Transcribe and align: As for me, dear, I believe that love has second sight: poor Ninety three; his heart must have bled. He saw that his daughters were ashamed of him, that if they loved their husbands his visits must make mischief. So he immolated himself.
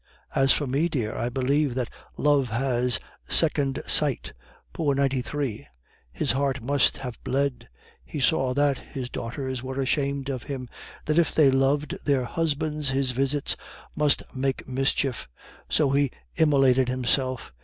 As 0.33 0.51
for 0.51 0.65
me, 0.65 0.89
dear, 0.89 1.15
I 1.15 1.29
believe 1.29 1.75
that 1.75 1.91
love 2.17 2.49
has 2.49 2.99
second 3.29 3.83
sight: 3.85 4.33
poor 4.73 4.95
Ninety 4.95 5.21
three; 5.21 5.67
his 6.11 6.31
heart 6.31 6.59
must 6.59 6.97
have 6.97 7.23
bled. 7.23 7.69
He 8.03 8.19
saw 8.19 8.55
that 8.55 8.79
his 8.79 9.09
daughters 9.11 9.61
were 9.61 9.79
ashamed 9.79 10.27
of 10.27 10.41
him, 10.41 10.67
that 11.05 11.19
if 11.19 11.35
they 11.35 11.51
loved 11.51 12.03
their 12.03 12.23
husbands 12.25 12.89
his 12.89 13.11
visits 13.11 13.55
must 13.95 14.23
make 14.35 14.67
mischief. 14.67 15.27
So 15.69 15.91
he 15.91 16.09
immolated 16.35 16.89
himself. 16.89 17.53